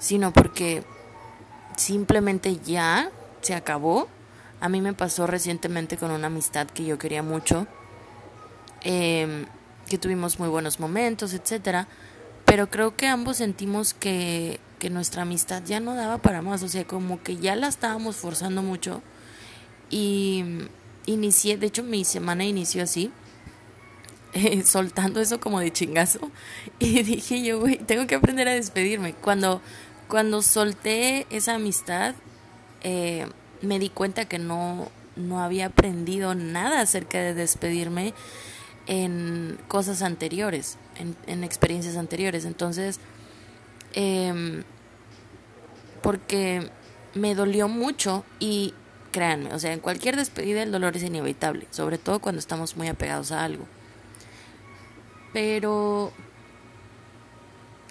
sino 0.00 0.32
porque 0.32 0.84
simplemente 1.76 2.56
ya 2.58 3.10
se 3.46 3.54
acabó. 3.54 4.08
A 4.60 4.68
mí 4.68 4.80
me 4.80 4.92
pasó 4.92 5.26
recientemente 5.26 5.96
con 5.96 6.10
una 6.10 6.26
amistad 6.26 6.66
que 6.66 6.84
yo 6.84 6.98
quería 6.98 7.22
mucho, 7.22 7.66
em, 8.82 9.46
que 9.88 9.98
tuvimos 9.98 10.38
muy 10.38 10.48
buenos 10.48 10.80
momentos, 10.80 11.32
etcétera, 11.32 11.86
pero 12.44 12.68
creo 12.68 12.96
que 12.96 13.06
ambos 13.06 13.36
sentimos 13.36 13.94
que, 13.94 14.58
que 14.78 14.90
nuestra 14.90 15.22
amistad 15.22 15.62
ya 15.64 15.78
no 15.78 15.94
daba 15.94 16.18
para 16.18 16.42
más, 16.42 16.62
o 16.62 16.68
sea, 16.68 16.84
como 16.84 17.22
que 17.22 17.36
ya 17.36 17.54
la 17.54 17.68
estábamos 17.68 18.16
forzando 18.16 18.62
mucho 18.62 19.02
y 19.90 20.44
inicié, 21.06 21.56
de 21.56 21.66
hecho 21.68 21.84
mi 21.84 22.04
semana 22.04 22.44
inició 22.44 22.82
así, 22.82 23.12
soltando 24.64 25.20
eso 25.20 25.38
como 25.38 25.60
de 25.60 25.72
chingazo. 25.72 26.30
Y 26.78 27.02
dije 27.02 27.42
yo, 27.42 27.60
güey, 27.60 27.78
tengo 27.78 28.06
que 28.06 28.16
aprender 28.16 28.48
a 28.48 28.52
despedirme. 28.52 29.14
Cuando, 29.14 29.60
cuando 30.08 30.42
solté 30.42 31.26
esa 31.30 31.54
amistad, 31.54 32.14
eh, 32.88 33.26
me 33.62 33.80
di 33.80 33.88
cuenta 33.88 34.26
que 34.26 34.38
no, 34.38 34.92
no 35.16 35.42
había 35.42 35.66
aprendido 35.66 36.36
nada 36.36 36.80
acerca 36.80 37.18
de 37.18 37.34
despedirme 37.34 38.14
en 38.86 39.58
cosas 39.66 40.02
anteriores, 40.02 40.78
en, 40.96 41.16
en 41.26 41.42
experiencias 41.42 41.96
anteriores. 41.96 42.44
Entonces, 42.44 43.00
eh, 43.94 44.62
porque 46.00 46.70
me 47.14 47.34
dolió 47.34 47.66
mucho 47.66 48.24
y 48.38 48.72
créanme, 49.10 49.52
o 49.52 49.58
sea, 49.58 49.72
en 49.72 49.80
cualquier 49.80 50.14
despedida 50.14 50.62
el 50.62 50.70
dolor 50.70 50.96
es 50.96 51.02
inevitable, 51.02 51.66
sobre 51.70 51.98
todo 51.98 52.20
cuando 52.20 52.38
estamos 52.38 52.76
muy 52.76 52.86
apegados 52.86 53.32
a 53.32 53.42
algo. 53.42 53.66
Pero 55.32 56.12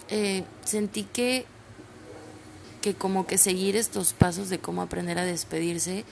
eh, 0.08 0.44
sentí 0.64 1.02
que, 1.02 1.44
que 2.86 2.94
como 2.94 3.26
que 3.26 3.36
seguir 3.36 3.74
estos 3.74 4.12
pasos 4.12 4.48
de 4.48 4.60
cómo 4.60 4.80
aprender 4.80 5.18
a 5.18 5.24
despedirse 5.24 6.04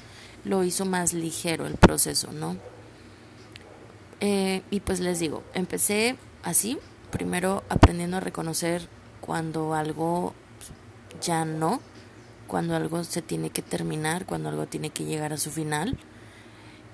lo 0.44 0.64
hizo 0.64 0.84
más 0.84 1.12
ligero 1.12 1.68
el 1.68 1.76
proceso, 1.76 2.32
¿no? 2.32 2.56
Eh, 4.18 4.62
y 4.72 4.80
pues 4.80 4.98
les 4.98 5.20
digo, 5.20 5.44
empecé 5.54 6.16
así, 6.42 6.76
primero 7.12 7.62
aprendiendo 7.68 8.16
a 8.16 8.20
reconocer 8.20 8.88
cuando 9.20 9.74
algo 9.74 10.34
ya 11.22 11.44
no, 11.44 11.80
cuando 12.48 12.74
algo 12.74 13.04
se 13.04 13.22
tiene 13.22 13.50
que 13.50 13.62
terminar, 13.62 14.26
cuando 14.26 14.48
algo 14.48 14.66
tiene 14.66 14.90
que 14.90 15.04
llegar 15.04 15.32
a 15.32 15.38
su 15.38 15.52
final. 15.52 15.96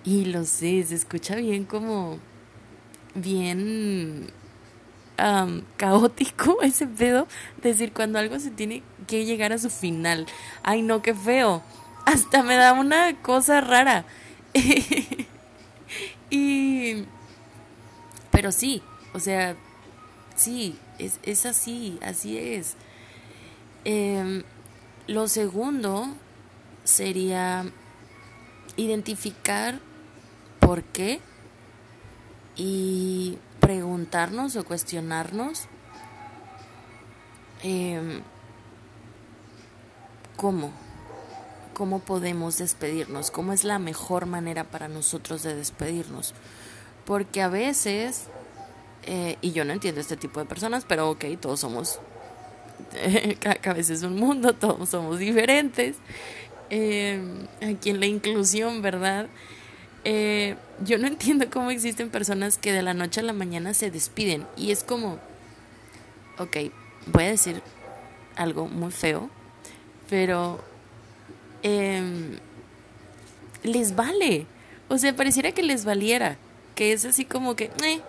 Y 0.04 0.26
lo 0.26 0.44
sé, 0.44 0.84
se 0.84 0.94
escucha 0.94 1.36
bien 1.36 1.64
como 1.64 2.18
bien 3.14 4.26
caótico 5.76 6.58
ese 6.62 6.86
pedo, 6.86 7.26
decir 7.62 7.92
cuando 7.92 8.18
algo 8.18 8.38
se 8.38 8.50
tiene 8.50 8.82
que 9.06 9.24
llegar 9.24 9.52
a 9.52 9.58
su 9.58 9.70
final. 9.70 10.26
Ay, 10.62 10.82
no, 10.82 11.02
qué 11.02 11.14
feo. 11.14 11.62
Hasta 12.06 12.42
me 12.42 12.56
da 12.56 12.72
una 12.72 13.16
cosa 13.22 13.60
rara. 13.60 14.04
y... 16.30 17.04
Pero 18.30 18.52
sí, 18.52 18.82
o 19.12 19.18
sea, 19.18 19.56
sí, 20.36 20.78
es, 20.98 21.18
es 21.24 21.46
así, 21.46 21.98
así 22.00 22.38
es. 22.38 22.76
Eh, 23.84 24.44
lo 25.06 25.26
segundo 25.26 26.06
sería 26.84 27.64
identificar 28.76 29.80
por 30.60 30.84
qué 30.84 31.20
y 32.56 33.38
preguntarnos 33.60 34.56
o 34.56 34.64
cuestionarnos 34.64 35.66
em, 37.62 38.22
cómo, 40.36 40.72
cómo 41.74 42.00
podemos 42.00 42.58
despedirnos, 42.58 43.30
cómo 43.30 43.52
es 43.52 43.64
la 43.64 43.78
mejor 43.78 44.26
manera 44.26 44.64
para 44.64 44.88
nosotros 44.88 45.42
de 45.42 45.54
despedirnos. 45.54 46.34
Porque 47.04 47.42
a 47.42 47.48
veces, 47.48 48.24
eh, 49.04 49.36
y 49.40 49.52
yo 49.52 49.64
no 49.64 49.72
entiendo 49.72 50.00
este 50.00 50.16
tipo 50.16 50.40
de 50.40 50.46
personas, 50.46 50.84
pero 50.86 51.10
ok, 51.10 51.24
todos 51.40 51.60
somos 51.60 52.00
cada 53.40 53.56
cabeza 53.56 53.92
es 53.92 54.02
un 54.02 54.16
mundo, 54.16 54.54
todos 54.54 54.88
somos 54.88 55.18
diferentes. 55.18 55.96
Eh, 56.70 57.20
aquí 57.62 57.90
en 57.90 58.00
la 58.00 58.06
inclusión, 58.06 58.82
¿verdad? 58.82 59.26
Eh, 60.04 60.56
yo 60.84 60.98
no 60.98 61.06
entiendo 61.08 61.46
cómo 61.50 61.70
existen 61.70 62.10
personas 62.10 62.58
que 62.58 62.72
de 62.72 62.82
la 62.82 62.94
noche 62.94 63.20
a 63.20 63.24
la 63.24 63.32
mañana 63.32 63.74
se 63.74 63.90
despiden 63.90 64.46
y 64.56 64.70
es 64.70 64.84
como, 64.84 65.18
ok, 66.38 66.56
voy 67.06 67.24
a 67.24 67.30
decir 67.30 67.62
algo 68.36 68.66
muy 68.66 68.90
feo, 68.90 69.30
pero 70.08 70.60
em, 71.62 72.38
les 73.62 73.94
vale. 73.94 74.46
O 74.88 74.98
sea, 74.98 75.14
pareciera 75.14 75.52
que 75.52 75.62
les 75.62 75.84
valiera, 75.84 76.36
que 76.74 76.92
es 76.92 77.04
así 77.04 77.24
como 77.24 77.54
que, 77.54 77.70
eh, 77.84 78.00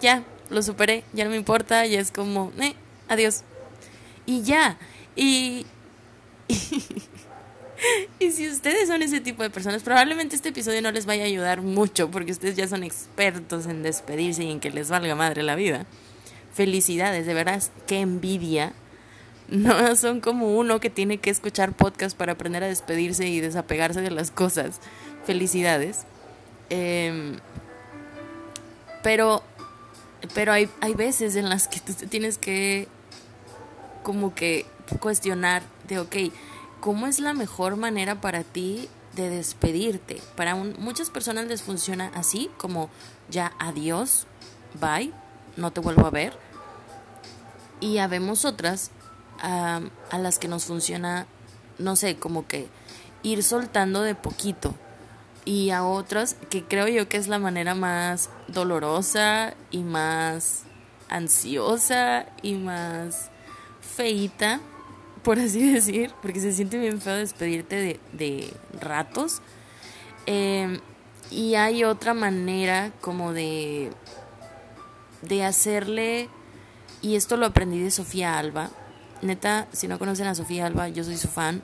ya, 0.00 0.22
lo 0.50 0.62
superé, 0.62 1.04
ya 1.12 1.24
no 1.24 1.30
me 1.30 1.36
importa, 1.36 1.84
ya 1.86 2.00
es 2.00 2.10
como, 2.10 2.52
eh, 2.60 2.74
adiós 3.08 3.42
y 4.28 4.42
ya. 4.42 4.78
Y, 5.16 5.66
y, 8.18 8.30
si 8.30 8.48
ustedes 8.48 8.88
son 8.88 9.02
ese 9.02 9.20
tipo 9.20 9.42
de 9.42 9.50
personas, 9.50 9.82
probablemente 9.82 10.36
este 10.36 10.50
episodio 10.50 10.82
no 10.82 10.90
les 10.90 11.06
vaya 11.06 11.24
a 11.24 11.26
ayudar 11.26 11.62
mucho 11.62 12.10
porque 12.10 12.32
ustedes 12.32 12.56
ya 12.56 12.68
son 12.68 12.84
expertos 12.84 13.66
en 13.66 13.82
despedirse 13.82 14.44
y 14.44 14.50
en 14.50 14.60
que 14.60 14.70
les 14.70 14.88
valga 14.88 15.14
madre 15.14 15.42
la 15.42 15.54
vida. 15.54 15.86
Felicidades, 16.52 17.26
de 17.26 17.34
verdad, 17.34 17.62
qué 17.86 18.00
envidia. 18.00 18.72
No 19.48 19.96
son 19.96 20.20
como 20.20 20.56
uno 20.56 20.80
que 20.80 20.90
tiene 20.90 21.18
que 21.18 21.30
escuchar 21.30 21.72
podcast 21.72 22.16
para 22.16 22.32
aprender 22.32 22.64
a 22.64 22.68
despedirse 22.68 23.28
y 23.28 23.40
desapegarse 23.40 24.00
de 24.00 24.10
las 24.10 24.30
cosas. 24.30 24.80
Felicidades. 25.24 26.04
Em, 26.70 27.38
pero 29.02 29.42
pero 30.34 30.52
hay, 30.52 30.68
hay 30.80 30.94
veces 30.94 31.36
en 31.36 31.48
las 31.48 31.68
que 31.68 31.80
tú 31.80 31.92
tienes 32.08 32.38
que 32.38 32.88
como 34.02 34.34
que 34.34 34.66
cuestionar 35.00 35.62
de, 35.86 36.00
ok, 36.00 36.16
¿cómo 36.80 37.06
es 37.06 37.20
la 37.20 37.34
mejor 37.34 37.76
manera 37.76 38.20
para 38.20 38.44
ti 38.44 38.88
de 39.14 39.30
despedirte? 39.30 40.20
Para 40.36 40.54
muchas 40.54 41.10
personas 41.10 41.46
les 41.46 41.62
funciona 41.62 42.10
así, 42.14 42.50
como 42.56 42.90
ya 43.30 43.52
adiós, 43.58 44.26
bye, 44.80 45.12
no 45.56 45.70
te 45.72 45.80
vuelvo 45.80 46.06
a 46.06 46.10
ver. 46.10 46.38
Y 47.80 47.98
habemos 47.98 48.44
otras 48.44 48.90
a 49.40 50.18
las 50.18 50.38
que 50.38 50.48
nos 50.48 50.64
funciona, 50.64 51.26
no 51.78 51.96
sé, 51.96 52.16
como 52.16 52.46
que 52.46 52.68
ir 53.22 53.42
soltando 53.42 54.02
de 54.02 54.14
poquito. 54.14 54.74
Y 55.44 55.70
a 55.70 55.84
otras 55.84 56.36
que 56.50 56.64
creo 56.64 56.88
yo 56.88 57.08
que 57.08 57.16
es 57.16 57.28
la 57.28 57.38
manera 57.38 57.74
más 57.74 58.28
dolorosa 58.48 59.54
y 59.70 59.78
más 59.78 60.64
ansiosa 61.08 62.26
y 62.42 62.54
más 62.54 63.30
feita, 63.80 64.60
por 65.28 65.38
así 65.38 65.72
decir, 65.74 66.10
porque 66.22 66.40
se 66.40 66.54
siente 66.54 66.78
bien 66.78 67.02
feo 67.02 67.16
despedirte 67.16 68.00
de, 68.14 68.50
ratos. 68.80 69.42
Em, 70.24 70.80
y 71.30 71.54
hay 71.56 71.84
otra 71.84 72.14
manera 72.14 72.92
como 73.02 73.34
de, 73.34 73.90
de 75.20 75.44
hacerle, 75.44 76.30
y 77.02 77.16
esto 77.16 77.36
lo 77.36 77.44
aprendí 77.44 77.78
de 77.78 77.90
Sofía 77.90 78.38
Alba. 78.38 78.70
Neta, 79.20 79.68
si 79.70 79.86
no 79.86 79.98
conocen 79.98 80.28
a 80.28 80.34
Sofía 80.34 80.64
Alba, 80.64 80.88
yo 80.88 81.04
soy 81.04 81.18
su 81.18 81.28
fan. 81.28 81.62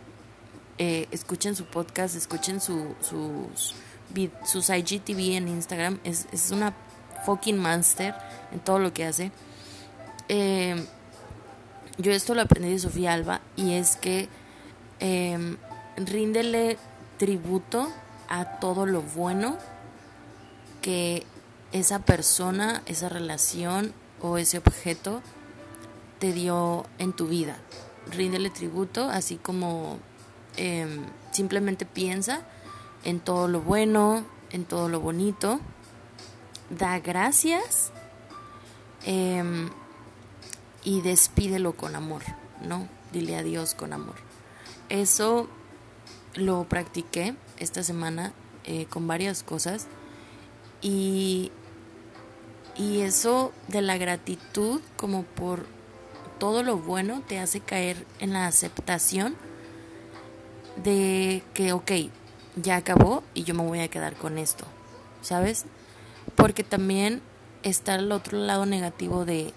Eh, 0.77 1.09
escuchen 1.11 1.57
su 1.57 1.65
podcast, 1.65 2.17
escuchen 2.17 2.61
su, 2.61 2.95
sus, 3.01 3.75
sus 4.45 4.69
IGTV 4.69 5.37
en 5.39 5.49
Instagram. 5.49 6.01
Es, 6.05 6.27
es 6.33 6.51
una 6.51 6.75
fucking 7.25 7.57
monster 7.57 8.15
en 8.53 8.61
todo 8.61 8.79
lo 8.79 8.93
que 8.93 9.07
hace. 9.07 9.33
Eh, 10.29 10.85
yo 11.99 12.13
esto 12.13 12.35
lo 12.35 12.43
aprendí 12.43 12.71
de 12.71 12.79
Sofía 12.79 13.13
Alba 13.13 13.41
y 13.57 13.75
es 13.75 13.97
que 13.97 14.29
eh, 15.01 15.57
ríndele 15.97 16.77
tributo 17.19 17.89
a 18.29 18.59
todo 18.59 18.87
lo 18.87 19.03
bueno 19.03 19.57
que 20.81 21.25
esa 21.73 22.01
persona, 22.01 22.83
esa 22.87 23.09
relación 23.09 23.93
o 24.21 24.39
ese 24.39 24.59
objeto 24.59 25.23
te 26.19 26.33
dio 26.33 26.87
en 26.99 27.13
tu 27.13 27.27
vida. 27.27 27.57
Ríndele 28.11 28.51
tributo, 28.51 29.09
así 29.09 29.37
como 29.37 29.99
em, 30.57 31.05
simplemente 31.31 31.87
piensa 31.87 32.43
en 33.05 33.21
todo 33.21 33.49
lo 33.49 33.61
bueno, 33.61 34.25
en 34.51 34.65
todo 34.65 34.89
lo 34.89 35.01
bonito. 35.01 35.61
Da 36.71 36.99
gracias. 36.99 37.93
Eh, 39.07 39.69
y 40.85 41.01
despídelo 41.01 41.73
con 41.73 41.97
amor, 41.97 42.23
¿no? 42.63 42.89
Dile 43.13 43.37
adiós 43.37 43.75
con 43.75 43.93
amor. 43.93 44.17
Eso 44.91 45.49
lo 46.35 46.65
practiqué 46.65 47.35
esta 47.59 47.83
semana 47.83 48.33
eh, 48.65 48.87
con 48.87 49.07
varias 49.07 49.43
cosas 49.43 49.87
y, 50.83 51.51
y 52.77 53.01
eso 53.01 53.53
de 53.69 53.83
la 53.83 53.97
gratitud 53.97 54.81
como 54.97 55.23
por 55.23 55.67
todo 56.39 56.63
lo 56.63 56.77
bueno 56.77 57.23
te 57.27 57.39
hace 57.39 57.61
caer 57.61 58.07
en 58.19 58.33
la 58.33 58.47
aceptación 58.47 59.37
de 60.83 61.43
que, 61.55 61.73
ok, 61.73 61.93
ya 62.57 62.77
acabó 62.77 63.23
y 63.33 63.45
yo 63.45 63.55
me 63.55 63.65
voy 63.65 63.81
a 63.81 63.89
quedar 63.89 64.15
con 64.17 64.39
esto, 64.39 64.67
¿sabes? 65.23 65.65
Porque 66.35 66.65
también 66.65 67.23
está 67.63 67.95
el 67.95 68.11
otro 68.13 68.39
lado 68.39 68.67
negativo 68.67 69.25
de, 69.25 69.55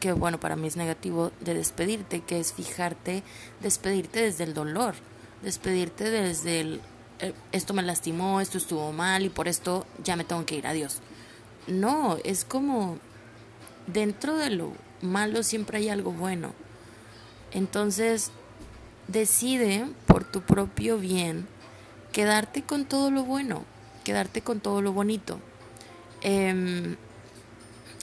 que 0.00 0.12
bueno, 0.12 0.40
para 0.40 0.56
mí 0.56 0.66
es 0.66 0.76
negativo, 0.76 1.30
de 1.40 1.54
despedirte, 1.54 2.22
que 2.22 2.40
es 2.40 2.52
fijarte, 2.52 3.22
despedirte 3.60 4.22
desde 4.22 4.44
el 4.44 4.54
dolor, 4.54 4.94
despedirte 5.42 6.10
desde 6.10 6.60
el, 6.60 6.80
eh, 7.20 7.34
esto 7.52 7.74
me 7.74 7.82
lastimó, 7.82 8.40
esto 8.40 8.58
estuvo 8.58 8.92
mal 8.92 9.24
y 9.24 9.28
por 9.28 9.46
esto 9.46 9.86
ya 10.02 10.16
me 10.16 10.24
tengo 10.24 10.44
que 10.46 10.56
ir, 10.56 10.66
adiós. 10.66 11.00
No, 11.66 12.16
es 12.24 12.44
como 12.44 12.98
dentro 13.86 14.36
de 14.36 14.50
lo 14.50 14.72
malo 15.02 15.42
siempre 15.42 15.78
hay 15.78 15.90
algo 15.90 16.12
bueno. 16.12 16.52
Entonces, 17.52 18.30
decide 19.08 19.86
por 20.06 20.24
tu 20.24 20.40
propio 20.40 20.98
bien 20.98 21.46
quedarte 22.12 22.62
con 22.62 22.86
todo 22.86 23.10
lo 23.10 23.24
bueno, 23.24 23.64
quedarte 24.04 24.40
con 24.40 24.60
todo 24.60 24.82
lo 24.82 24.92
bonito. 24.92 25.38
Em, 26.22 26.96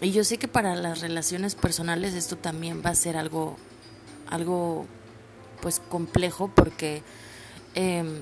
y 0.02 0.12
yo 0.12 0.24
sé 0.24 0.38
que 0.38 0.48
para 0.48 0.76
las 0.76 1.02
relaciones 1.02 1.56
personales 1.56 2.14
esto 2.14 2.38
también 2.38 2.84
va 2.86 2.92
a 2.92 2.96
ser 2.96 3.18
algo, 3.18 3.58
algo 4.30 4.86
pues 5.62 5.80
complejo 5.80 6.52
porque 6.54 7.02
em, 7.74 8.22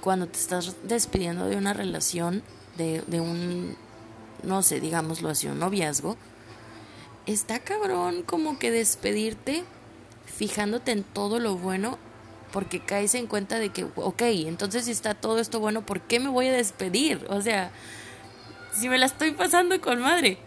cuando 0.00 0.26
te 0.28 0.38
estás 0.38 0.76
despidiendo 0.84 1.46
de 1.46 1.56
una 1.56 1.74
relación, 1.74 2.42
de, 2.78 3.02
de 3.06 3.20
un, 3.20 3.76
no 4.42 4.62
sé, 4.62 4.80
digámoslo 4.80 5.28
así, 5.28 5.46
un 5.46 5.58
noviazgo, 5.58 6.16
está 7.26 7.58
cabrón 7.58 8.22
como 8.22 8.58
que 8.58 8.70
despedirte 8.70 9.64
fijándote 10.24 10.92
en 10.92 11.02
todo 11.02 11.38
lo 11.38 11.56
bueno 11.56 11.98
porque 12.50 12.80
caes 12.80 13.14
en 13.14 13.26
cuenta 13.26 13.58
de 13.58 13.68
que, 13.68 13.84
ok, 13.84 14.22
entonces 14.22 14.86
si 14.86 14.92
está 14.92 15.14
todo 15.14 15.38
esto 15.38 15.60
bueno, 15.60 15.84
¿por 15.84 16.00
qué 16.00 16.18
me 16.18 16.30
voy 16.30 16.46
a 16.46 16.52
despedir? 16.52 17.26
O 17.28 17.42
sea, 17.42 17.70
si 18.72 18.88
me 18.88 18.96
la 18.96 19.04
estoy 19.04 19.32
pasando 19.32 19.78
con 19.82 20.00
madre. 20.00 20.38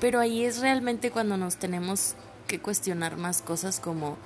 Pero 0.00 0.20
ahí 0.20 0.44
es 0.44 0.60
realmente 0.60 1.10
cuando 1.10 1.36
nos 1.36 1.56
tenemos 1.56 2.14
que 2.46 2.60
cuestionar 2.60 3.16
más 3.16 3.42
cosas 3.42 3.80
como, 3.80 4.16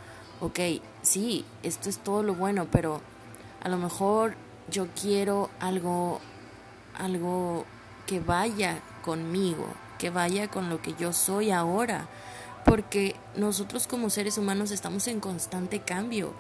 ok, 0.41 0.59
sí, 1.03 1.45
esto 1.63 1.89
es 1.89 1.99
todo 1.99 2.23
lo 2.23 2.35
bueno, 2.35 2.67
pero 2.71 3.01
a 3.63 3.69
lo 3.69 3.79
mejor 3.79 4.35
yo 4.71 4.89
quiero 5.01 5.51
algo, 5.59 6.21
algo 6.99 7.65
que 8.07 8.21
vaya 8.21 8.81
conmigo, 9.03 9.67
que 9.99 10.11
vaya 10.11 10.49
con 10.49 10.69
lo 10.69 10.81
que 10.83 10.95
yo 10.95 11.13
soy 11.13 11.51
ahora, 11.51 12.09
porque 12.65 13.17
nosotros 13.37 13.87
como 13.87 14.11
seres 14.11 14.39
humanos 14.39 14.71
estamos 14.71 15.07
en 15.09 15.21
constante 15.21 15.81
cambio. 15.81 16.33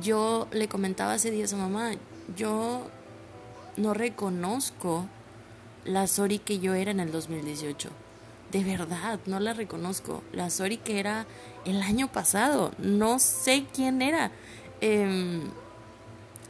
Yo 0.00 0.48
le 0.50 0.68
comentaba 0.68 1.14
hace 1.14 1.30
días 1.30 1.52
a 1.52 1.56
mamá, 1.56 1.92
yo 2.36 2.88
no 3.76 3.94
reconozco 3.94 5.06
la 5.84 6.06
Sori 6.06 6.38
que 6.38 6.58
yo 6.58 6.74
era 6.74 6.90
en 6.90 7.00
el 7.00 7.12
2018. 7.12 7.90
De 8.52 8.64
verdad, 8.64 9.20
no 9.26 9.40
la 9.40 9.52
reconozco. 9.52 10.22
La 10.32 10.50
Sori 10.50 10.78
que 10.78 11.00
era 11.00 11.26
el 11.64 11.82
año 11.82 12.10
pasado, 12.10 12.72
no 12.78 13.18
sé 13.18 13.66
quién 13.72 14.02
era. 14.02 14.32
Em, 14.80 15.42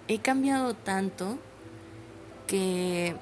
he 0.06 0.18
cambiado 0.18 0.74
tanto 0.74 1.38
que 2.46 3.16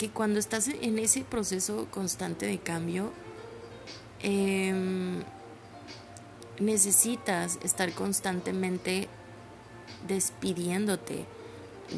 que 0.00 0.08
cuando 0.08 0.38
estás 0.38 0.66
en 0.68 0.98
ese 0.98 1.24
proceso 1.24 1.86
constante 1.90 2.46
de 2.46 2.58
cambio, 2.58 3.12
em, 4.22 5.22
necesitas 6.58 7.58
estar 7.62 7.92
constantemente 7.92 9.08
despidiéndote 10.08 11.26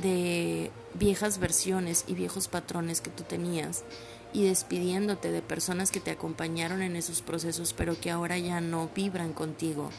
de 0.02 0.72
viejas 0.94 1.38
versiones 1.38 2.04
y 2.06 2.14
viejos 2.14 2.48
patrones 2.48 3.00
que 3.00 3.10
tú 3.10 3.22
tenías 3.22 3.84
y 4.32 4.44
despidiéndote 4.44 5.30
de 5.30 5.42
personas 5.42 5.90
que 5.90 6.00
te 6.00 6.10
acompañaron 6.10 6.82
en 6.82 6.96
esos 6.96 7.22
procesos 7.22 7.72
pero 7.72 7.98
que 8.00 8.10
ahora 8.10 8.38
ya 8.38 8.60
no 8.60 8.90
vibran 8.94 9.32
contigo 9.32 9.90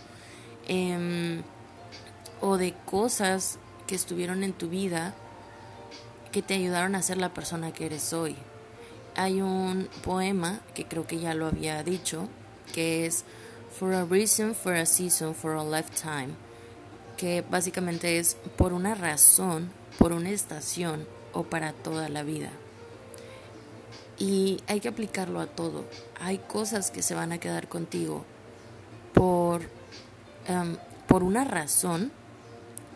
em, 0.68 1.44
o 2.42 2.58
de 2.58 2.74
cosas 2.86 3.60
que 3.88 3.96
estuvieron 3.96 4.44
en 4.44 4.54
tu 4.54 4.70
vida 4.70 5.16
que 6.34 6.42
te 6.42 6.56
ayudaron 6.56 6.96
a 6.96 7.02
ser 7.02 7.18
la 7.18 7.34
persona 7.34 7.72
que 7.72 7.86
eres 7.86 8.12
hoy. 8.12 8.36
Hay 9.16 9.42
un 9.42 9.88
poema 10.04 10.62
que 10.74 10.86
creo 10.86 11.06
que 11.06 11.20
ya 11.20 11.36
lo 11.36 11.46
había 11.46 11.84
dicho, 11.84 12.28
que 12.74 13.06
es 13.06 13.24
For 13.78 13.94
a 13.94 14.04
Reason, 14.04 14.56
For 14.56 14.74
a 14.74 14.86
Season, 14.88 15.36
For 15.36 15.52
a 15.52 15.64
Lifetime, 15.64 16.30
que 17.18 17.44
básicamente 17.48 18.18
es 18.18 18.36
por 18.58 18.74
una 18.74 18.96
razón, 18.96 19.70
por 19.98 20.12
una 20.12 20.30
estación 20.30 21.08
o 21.34 21.44
para 21.44 21.74
toda 21.74 22.10
la 22.10 22.24
vida. 22.24 22.52
Y 24.20 24.62
hay 24.68 24.80
que 24.80 24.88
aplicarlo 24.88 25.40
a 25.40 25.48
todo. 25.48 25.86
Hay 26.20 26.38
cosas 26.38 26.92
que 26.92 27.02
se 27.02 27.16
van 27.16 27.32
a 27.32 27.40
quedar 27.40 27.68
contigo 27.68 28.26
por, 29.14 29.62
em, 30.48 30.78
por 31.08 31.24
una 31.24 31.44
razón, 31.44 32.12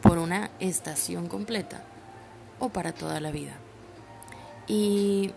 por 0.02 0.18
una 0.18 0.52
estación 0.60 1.28
completa 1.28 1.84
o 2.60 2.70
para 2.70 2.94
toda 2.94 3.20
la 3.20 3.32
vida. 3.32 3.58
Y 4.68 5.32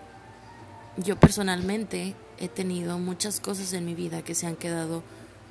yo 0.97 1.19
personalmente 1.19 2.15
he 2.39 2.49
tenido 2.49 2.99
muchas 2.99 3.41
cosas 3.41 3.73
en 3.73 3.85
mi 3.85 3.95
vida 3.95 4.23
que 4.23 4.35
se 4.35 4.47
han 4.47 4.57
quedado 4.57 5.03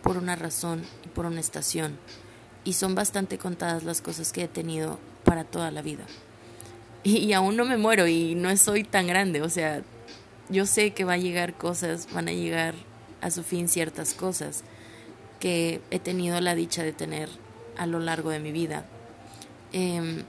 por 0.03 0.17
una 0.17 0.35
razón 0.35 0.83
y 1.05 1.07
por 1.09 1.25
una 1.25 1.39
estación. 1.39 1.97
Y 2.63 2.73
son 2.73 2.93
bastante 2.93 3.37
contadas 3.37 3.83
las 3.83 4.01
cosas 4.01 4.31
que 4.31 4.43
he 4.43 4.47
tenido 4.47 4.99
para 5.29 5.43
toda 5.43 5.69
la 5.69 5.83
vida. 5.83 6.05
Y, 7.03 7.31
aún 7.33 7.55
no 7.55 7.63
me 7.63 7.77
muero 7.77 8.07
y 8.07 8.33
no 8.33 8.55
soy 8.57 8.83
tan 8.83 9.05
grande. 9.05 9.43
O 9.43 9.49
sea, 9.49 9.83
yo 10.49 10.65
sé 10.65 10.91
que 10.91 11.03
va 11.03 11.13
a 11.13 11.17
llegar 11.17 11.53
cosas, 11.53 12.11
van 12.11 12.29
a 12.29 12.33
llegar 12.33 12.73
a 13.21 13.29
su 13.29 13.43
fin 13.43 13.67
ciertas 13.67 14.15
cosas 14.15 14.63
que 15.39 15.81
he 15.91 15.99
tenido 15.99 16.41
la 16.41 16.55
dicha 16.55 16.81
de 16.81 16.93
tener 16.93 17.29
a 17.77 17.85
lo 17.85 17.99
largo 17.99 18.31
de 18.31 18.39
mi 18.39 18.51
vida. 18.51 18.85
Eh, 19.71 20.23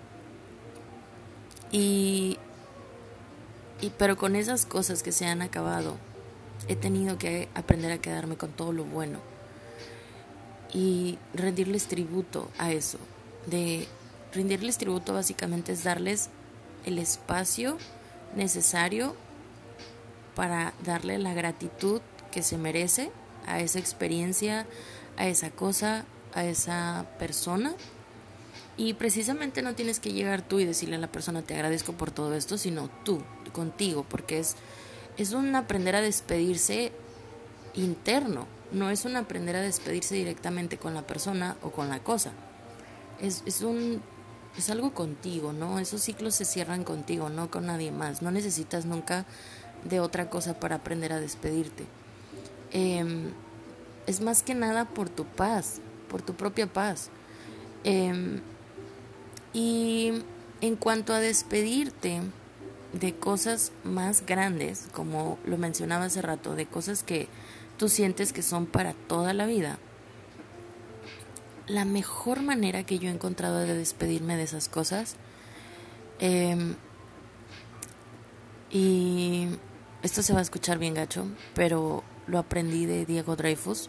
y, 1.73 2.37
y 3.81 3.91
pero 3.97 4.19
con 4.19 4.37
esas 4.37 4.67
cosas 4.67 5.03
que 5.03 5.13
se 5.13 5.25
han 5.25 5.41
acabado, 5.41 5.97
he 6.69 6.77
tenido 6.77 7.17
que 7.17 7.49
aprender 7.55 7.91
a 7.91 7.99
quedarme 8.03 8.37
con 8.37 8.51
todo 8.51 8.73
lo 8.73 8.85
bueno 8.85 9.19
y 10.75 11.17
rendirles 11.33 11.87
tributo 11.87 12.51
a 12.59 12.71
eso. 12.71 12.99
De 13.47 13.89
rendirles 14.33 14.79
tributo 14.79 15.13
básicamente 15.15 15.73
es 15.73 15.85
darles 15.85 16.29
el 16.87 16.99
espacio 16.99 17.79
necesario 18.35 19.15
para 20.35 20.73
darle 20.85 21.19
la 21.19 21.35
gratitud 21.35 22.01
que 22.31 22.43
se 22.43 22.57
merece 22.57 23.11
a 23.47 23.61
esa 23.61 23.79
experiencia, 23.79 24.67
a 25.17 25.27
esa 25.27 25.51
cosa, 25.51 26.05
a 26.35 26.45
esa 26.45 27.07
persona 27.19 27.75
y 28.81 28.95
precisamente 28.95 29.61
no 29.61 29.75
tienes 29.75 30.01
que 30.01 30.13
llegar 30.13 30.41
tú 30.41 30.59
y 30.59 30.65
decirle 30.65 30.97
a 30.97 31.01
la 31.01 31.13
persona 31.13 31.43
te 31.43 31.55
agradezco 31.55 31.93
por 31.93 32.11
todo 32.11 32.35
esto, 32.35 32.57
sino 32.57 32.89
tú, 33.05 33.23
contigo, 33.53 34.07
porque 34.09 34.39
es, 34.39 34.57
es 35.19 35.33
un 35.33 35.55
aprender 35.55 35.97
a 35.97 36.01
despedirse 36.01 36.91
interno, 37.75 38.47
no 38.73 38.89
es 38.89 39.05
un 39.05 39.17
aprender 39.17 39.57
a 39.57 39.61
despedirse 39.61 40.15
directamente 40.15 40.79
con 40.79 40.95
la 40.95 41.03
persona 41.03 41.59
o 41.63 41.73
con 41.73 41.91
la 41.91 42.03
cosa. 42.03 42.33
Es, 43.21 43.43
es 43.45 43.61
un 43.61 44.01
es 44.57 44.71
algo 44.71 44.93
contigo, 44.93 45.53
¿no? 45.53 45.79
Esos 45.79 46.03
ciclos 46.03 46.35
se 46.35 46.45
cierran 46.45 46.85
contigo, 46.85 47.29
no 47.29 47.51
con 47.51 47.67
nadie 47.67 47.93
más. 47.93 48.23
No 48.23 48.31
necesitas 48.31 48.85
nunca 48.85 49.27
de 49.85 50.01
otra 50.01 50.29
cosa 50.29 50.59
para 50.59 50.77
aprender 50.77 51.13
a 51.13 51.21
despedirte. 51.21 51.87
Em, 52.73 53.31
es 54.07 54.21
más 54.21 54.43
que 54.43 54.55
nada 54.55 54.87
por 54.87 55.09
tu 55.09 55.25
paz, 55.25 55.81
por 56.09 56.23
tu 56.23 56.35
propia 56.35 56.67
paz. 56.67 57.11
Eh, 57.85 58.41
y 59.53 60.23
en 60.61 60.77
cuanto 60.77 61.13
a 61.13 61.21
despedirte 61.21 62.21
de 62.93 63.15
cosas 63.15 63.73
más 63.85 64.27
grandes, 64.27 64.89
como 64.93 65.39
lo 65.45 65.57
mencionaba 65.59 66.05
hace 66.07 66.23
rato, 66.23 66.55
de 66.55 66.67
cosas 66.67 67.03
que 67.03 67.29
tú 67.79 67.89
sientes 67.89 68.33
que 68.33 68.43
son 68.43 68.67
para 68.67 68.93
toda 68.93 69.33
la 69.33 69.47
vida, 69.47 69.79
la 71.71 71.85
mejor 71.85 72.43
manera 72.43 72.83
que 72.83 72.99
yo 72.99 73.09
he 73.09 73.13
encontrado 73.13 73.61
de 73.61 73.75
despedirme 73.75 74.37
de 74.37 74.43
esas 74.43 74.69
cosas, 74.69 75.15
em, 76.19 76.75
y 78.71 79.49
esto 80.03 80.23
se 80.23 80.33
va 80.33 80.41
a 80.41 80.43
escuchar 80.43 80.79
bien 80.79 80.95
gacho, 80.95 81.27
pero 81.55 82.03
lo 82.27 82.39
aprendí 82.39 82.87
de 82.87 83.07
Diego 83.07 83.37
Dreyfus 83.37 83.89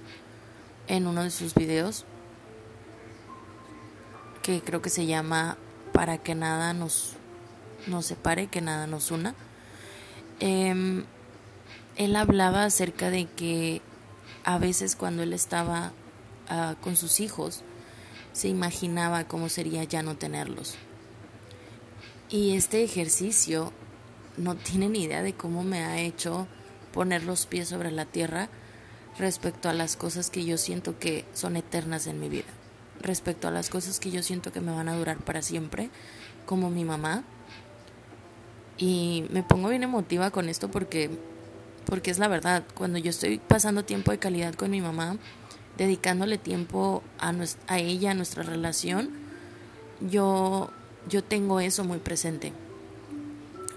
en 0.88 1.08
uno 1.08 1.24
de 1.24 1.32
sus 1.32 1.56
videos, 1.56 2.06
que 4.44 4.62
creo 4.62 4.82
que 4.82 4.90
se 4.90 5.06
llama 5.08 5.58
Para 5.92 6.20
que 6.20 6.36
nada 6.36 6.74
nos, 6.74 7.14
nos 7.88 8.06
separe, 8.06 8.48
que 8.48 8.62
nada 8.62 8.86
nos 8.86 9.10
una. 9.10 9.34
Em, 10.40 11.04
él 11.98 12.16
hablaba 12.16 12.64
acerca 12.66 13.10
de 13.10 13.26
que 13.26 13.82
a 14.44 14.60
veces 14.60 14.96
cuando 14.96 15.24
él 15.24 15.34
estaba 15.34 15.92
ah, 16.48 16.76
con 16.82 16.96
sus 16.96 17.20
hijos, 17.20 17.64
se 18.34 18.48
imaginaba 18.48 19.26
cómo 19.26 19.50
sería 19.50 19.84
ya 19.84 20.04
no 20.04 20.16
tenerlos. 20.16 20.76
Y 22.30 22.56
este 22.56 22.84
ejercicio 22.84 23.74
no 24.38 24.56
tiene 24.56 24.90
ni 24.90 25.04
idea 25.04 25.22
de 25.22 25.34
cómo 25.34 25.64
me 25.64 25.84
ha 25.84 26.00
hecho 26.00 26.48
poner 26.94 27.24
los 27.24 27.46
pies 27.46 27.68
sobre 27.68 27.92
la 27.92 28.06
tierra 28.06 28.50
respecto 29.18 29.70
a 29.70 29.74
las 29.74 29.98
cosas 29.98 30.30
que 30.30 30.46
yo 30.46 30.58
siento 30.58 30.98
que 30.98 31.26
son 31.34 31.58
eternas 31.58 32.08
en 32.08 32.20
mi 32.20 32.30
vida, 32.30 32.48
respecto 33.02 33.48
a 33.48 33.52
las 33.52 33.70
cosas 33.70 34.00
que 34.00 34.12
yo 34.12 34.24
siento 34.24 34.52
que 34.52 34.62
me 34.62 34.72
van 34.72 34.88
a 34.88 34.96
durar 34.96 35.18
para 35.18 35.42
siempre, 35.42 35.90
como 36.46 36.70
mi 36.70 36.86
mamá. 36.86 37.24
Y 38.78 39.26
me 39.32 39.44
pongo 39.44 39.70
bien 39.70 39.84
emotiva 39.84 40.32
con 40.32 40.50
esto 40.50 40.72
porque 40.72 41.10
porque 41.86 42.12
es 42.12 42.20
la 42.20 42.28
verdad, 42.28 42.64
cuando 42.76 43.00
yo 43.00 43.10
estoy 43.10 43.40
pasando 43.40 43.84
tiempo 43.84 44.12
de 44.12 44.20
calidad 44.20 44.54
con 44.54 44.72
mi 44.72 44.82
mamá, 44.82 45.18
dedicándole 45.78 46.38
tiempo 46.38 47.04
a, 47.20 47.34
a 47.68 47.80
ella, 47.80 48.12
a 48.12 48.14
nuestra 48.14 48.44
relación, 48.44 49.10
yo, 50.00 50.70
yo 51.10 51.24
tengo 51.24 51.60
eso 51.60 51.84
muy 51.84 52.00
presente. 52.00 52.54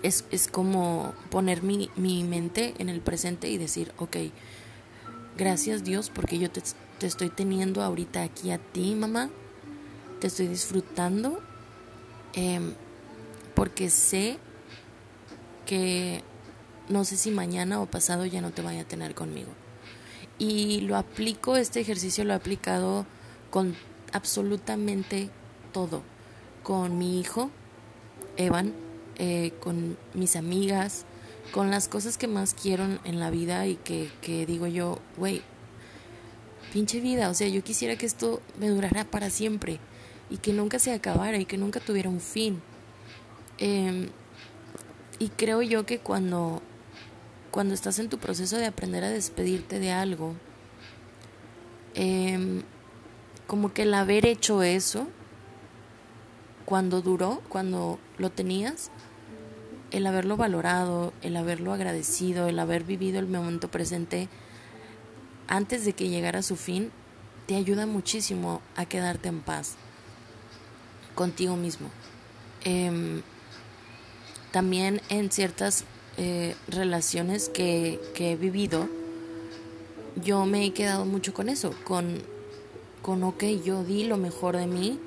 Es, 0.02 0.24
es 0.30 0.48
como 0.48 1.14
poner 1.30 1.62
mi, 1.62 1.90
mi, 1.96 2.24
mente 2.24 2.74
en 2.78 2.88
el 2.88 3.00
presente 3.00 3.48
y 3.48 3.56
decir, 3.56 3.92
ok, 3.98 4.16
gracias 5.36 5.82
Dios 5.82 6.10
porque 6.10 6.38
yo 6.38 6.50
te, 6.50 6.62
te 6.98 7.06
estoy 7.06 7.30
teniendo 7.30 7.82
ahorita 7.82 8.22
aquí 8.22 8.50
a 8.50 8.58
ti, 8.58 8.94
mamá, 8.94 9.30
te 10.20 10.26
estoy 10.26 10.46
disfrutando, 10.46 11.40
eh, 12.34 12.60
porque 13.54 13.88
sé 13.88 14.38
que 15.64 16.22
no 16.88 17.04
sé 17.04 17.16
si 17.16 17.30
mañana 17.30 17.80
o 17.80 17.86
pasado 17.86 18.26
ya 18.26 18.42
no 18.42 18.50
te 18.50 18.60
vaya 18.60 18.82
a 18.82 18.84
tener 18.84 19.14
conmigo. 19.14 19.50
Y 20.38 20.80
lo 20.80 20.96
aplico, 20.96 21.56
este 21.56 21.80
ejercicio 21.80 22.24
lo 22.24 22.32
he 22.32 22.36
aplicado 22.36 23.06
con 23.50 23.74
absolutamente 24.12 25.30
todo. 25.72 26.02
Con 26.62 26.98
mi 26.98 27.20
hijo, 27.20 27.50
Evan, 28.36 28.72
eh, 29.16 29.52
con 29.60 29.96
mis 30.14 30.36
amigas, 30.36 31.04
con 31.52 31.70
las 31.70 31.88
cosas 31.88 32.18
que 32.18 32.26
más 32.26 32.54
quiero 32.54 32.84
en 33.04 33.20
la 33.20 33.30
vida 33.30 33.66
y 33.66 33.76
que, 33.76 34.10
que 34.20 34.46
digo 34.46 34.66
yo, 34.66 34.98
güey, 35.16 35.42
pinche 36.72 37.00
vida, 37.00 37.28
o 37.28 37.34
sea, 37.34 37.46
yo 37.46 37.62
quisiera 37.62 37.96
que 37.96 38.06
esto 38.06 38.42
me 38.58 38.68
durara 38.68 39.04
para 39.04 39.30
siempre 39.30 39.78
y 40.30 40.38
que 40.38 40.52
nunca 40.52 40.80
se 40.80 40.92
acabara 40.92 41.38
y 41.38 41.44
que 41.44 41.56
nunca 41.58 41.78
tuviera 41.78 42.08
un 42.08 42.20
fin. 42.20 42.60
Em, 43.58 44.08
y 45.20 45.28
creo 45.28 45.62
yo 45.62 45.86
que 45.86 46.00
cuando 46.00 46.60
cuando 47.54 47.72
estás 47.72 48.00
en 48.00 48.08
tu 48.08 48.18
proceso 48.18 48.56
de 48.56 48.66
aprender 48.66 49.04
a 49.04 49.10
despedirte 49.10 49.78
de 49.78 49.92
algo, 49.92 50.34
em, 51.94 52.64
como 53.46 53.72
que 53.72 53.82
el 53.82 53.94
haber 53.94 54.26
hecho 54.26 54.64
eso, 54.64 55.06
cuando 56.64 57.00
duró, 57.00 57.42
cuando 57.48 58.00
lo 58.18 58.30
tenías, 58.30 58.90
el 59.92 60.04
haberlo 60.04 60.36
valorado, 60.36 61.12
el 61.22 61.36
haberlo 61.36 61.72
agradecido, 61.72 62.48
el 62.48 62.58
haber 62.58 62.82
vivido 62.82 63.20
el 63.20 63.28
momento 63.28 63.70
presente 63.70 64.28
antes 65.46 65.84
de 65.84 65.92
que 65.92 66.08
llegara 66.08 66.40
a 66.40 66.42
su 66.42 66.56
fin, 66.56 66.90
te 67.46 67.54
ayuda 67.54 67.86
muchísimo 67.86 68.62
a 68.74 68.84
quedarte 68.84 69.28
en 69.28 69.40
paz 69.42 69.76
contigo 71.14 71.54
mismo. 71.54 71.88
Em, 72.64 73.22
también 74.50 75.00
en 75.08 75.30
ciertas 75.30 75.84
eh, 76.16 76.54
relaciones 76.68 77.48
que, 77.48 78.00
que, 78.14 78.32
he 78.32 78.36
vivido, 78.36 78.88
yo 80.22 80.46
me 80.46 80.64
he 80.64 80.72
quedado 80.72 81.04
mucho 81.04 81.34
con 81.34 81.48
eso, 81.48 81.74
con, 81.84 82.22
con, 83.02 83.22
ok, 83.22 83.44
yo 83.64 83.84
di 83.84 84.04
lo 84.04 84.16
mejor 84.16 84.56
de 84.56 84.66
mí 84.66 84.98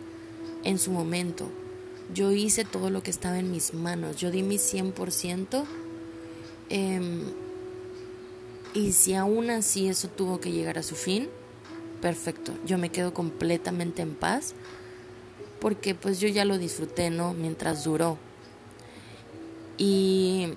en 0.63 0.79
su 0.79 0.91
momento. 0.91 1.49
Yo 2.13 2.31
hice 2.31 2.65
todo 2.65 2.89
lo 2.89 3.03
que 3.03 3.11
estaba 3.11 3.39
en 3.39 3.51
mis 3.51 3.73
manos, 3.73 4.17
yo 4.17 4.31
di 4.31 4.43
mi 4.43 4.57
100%. 4.57 5.65
Em, 6.69 7.21
y 8.73 8.91
si 8.91 9.13
aún 9.13 9.49
así 9.49 9.87
eso 9.87 10.07
tuvo 10.09 10.39
que 10.39 10.51
llegar 10.51 10.77
a 10.77 10.83
su 10.83 10.95
fin, 10.95 11.29
perfecto, 12.01 12.53
yo 12.65 12.77
me 12.77 12.89
quedo 12.89 13.13
completamente 13.13 14.01
en 14.01 14.13
paz 14.13 14.53
porque 15.59 15.95
pues 15.95 16.19
yo 16.19 16.27
ya 16.27 16.45
lo 16.45 16.57
disfruté, 16.57 17.09
¿no? 17.09 17.33
Mientras 17.33 17.83
duró. 17.83 18.17
Y 19.77 20.53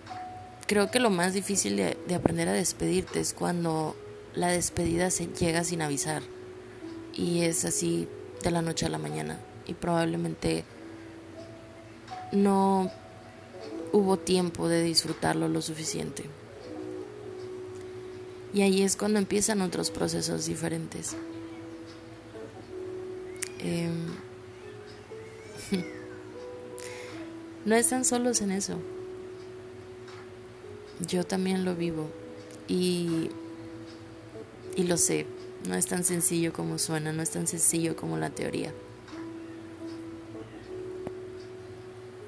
creo 0.71 0.89
que 0.89 1.01
lo 1.01 1.11
más 1.11 1.35
difícil 1.35 1.75
de, 1.75 2.15
aprender 2.15 2.49
a 2.49 2.53
despedirte 2.53 3.19
es 3.19 3.35
cuando 3.35 3.97
la 4.37 4.53
despedida 4.53 5.11
se 5.11 5.27
llega 5.27 5.65
sin 5.65 5.83
avisar 5.83 6.23
y 7.13 7.43
es 7.43 7.65
así 7.65 8.07
de 8.45 8.53
la 8.53 8.63
noche 8.63 8.87
a 8.87 8.89
la 8.89 8.99
mañana 8.99 9.41
y 9.67 9.75
probablemente 9.75 10.63
no 12.31 12.89
hubo 13.91 14.17
tiempo 14.17 14.69
de 14.69 14.85
disfrutarlo 14.85 15.49
lo 15.49 15.61
suficiente. 15.61 16.27
Y 18.55 18.63
ahí 18.63 18.83
es 18.83 18.95
cuando 18.95 19.19
empiezan 19.19 19.63
otros 19.63 19.91
procesos 19.91 20.47
diferentes. 20.47 21.17
Em, 23.59 24.07
no 27.65 27.75
están 27.75 28.05
solos 28.05 28.41
en 28.41 28.53
eso 28.53 28.79
yo 31.07 31.25
también 31.25 31.65
lo 31.65 31.75
vivo 31.75 32.09
y, 32.69 33.31
y 34.77 34.85
lo 34.85 34.97
sé, 34.97 35.27
no 35.69 35.75
es 35.75 35.87
tan 35.87 36.05
sencillo 36.05 36.53
como 36.53 36.79
suena, 36.79 37.13
no 37.13 37.23
es 37.23 37.31
tan 37.31 37.47
sencillo 37.47 37.97
como 37.97 38.17
la 38.17 38.31
teoría. 38.31 38.73